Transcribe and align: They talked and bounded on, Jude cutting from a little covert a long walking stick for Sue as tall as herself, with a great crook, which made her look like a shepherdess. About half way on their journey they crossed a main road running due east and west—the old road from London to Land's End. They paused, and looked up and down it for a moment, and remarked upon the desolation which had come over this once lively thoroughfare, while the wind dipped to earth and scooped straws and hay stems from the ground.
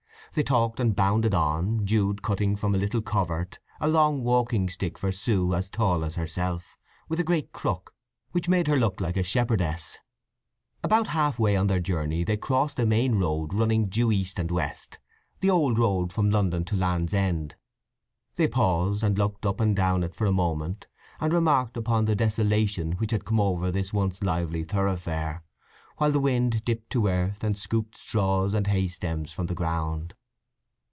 They 0.33 0.43
talked 0.43 0.79
and 0.79 0.95
bounded 0.95 1.33
on, 1.33 1.85
Jude 1.85 2.21
cutting 2.21 2.55
from 2.55 2.73
a 2.73 2.77
little 2.77 3.01
covert 3.01 3.59
a 3.81 3.89
long 3.89 4.23
walking 4.23 4.69
stick 4.69 4.97
for 4.97 5.11
Sue 5.11 5.53
as 5.53 5.69
tall 5.69 6.05
as 6.05 6.15
herself, 6.15 6.77
with 7.09 7.19
a 7.19 7.23
great 7.25 7.51
crook, 7.51 7.93
which 8.31 8.47
made 8.47 8.67
her 8.69 8.77
look 8.77 9.01
like 9.01 9.17
a 9.17 9.23
shepherdess. 9.23 9.97
About 10.85 11.07
half 11.07 11.37
way 11.37 11.57
on 11.57 11.67
their 11.67 11.81
journey 11.81 12.23
they 12.23 12.37
crossed 12.37 12.79
a 12.79 12.85
main 12.85 13.15
road 13.19 13.53
running 13.53 13.87
due 13.89 14.09
east 14.09 14.39
and 14.39 14.51
west—the 14.51 15.49
old 15.49 15.77
road 15.77 16.13
from 16.13 16.29
London 16.31 16.63
to 16.63 16.77
Land's 16.77 17.13
End. 17.13 17.55
They 18.37 18.47
paused, 18.47 19.03
and 19.03 19.17
looked 19.17 19.45
up 19.45 19.59
and 19.59 19.75
down 19.75 20.01
it 20.01 20.15
for 20.15 20.25
a 20.25 20.31
moment, 20.31 20.87
and 21.19 21.33
remarked 21.33 21.75
upon 21.75 22.05
the 22.05 22.15
desolation 22.15 22.93
which 22.93 23.11
had 23.11 23.25
come 23.25 23.41
over 23.41 23.69
this 23.69 23.91
once 23.91 24.23
lively 24.23 24.63
thoroughfare, 24.63 25.43
while 25.97 26.13
the 26.13 26.21
wind 26.21 26.63
dipped 26.63 26.89
to 26.91 27.07
earth 27.09 27.43
and 27.43 27.57
scooped 27.57 27.97
straws 27.97 28.53
and 28.53 28.67
hay 28.67 28.87
stems 28.87 29.33
from 29.33 29.47
the 29.47 29.55
ground. 29.55 30.13